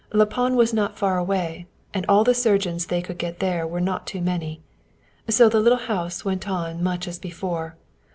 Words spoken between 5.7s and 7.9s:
house went on much as before.